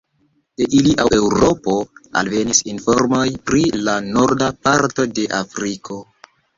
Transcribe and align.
De 0.61 0.65
ili 0.77 0.93
al 1.03 1.11
Eŭropo 1.17 1.75
alvenis 2.23 2.63
informoj 2.75 3.29
pri 3.53 3.65
la 3.87 3.99
norda 4.11 4.53
parto 4.69 5.11
de 5.17 5.33
Afriko. 5.47 6.05